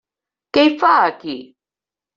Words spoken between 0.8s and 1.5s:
fa aquí?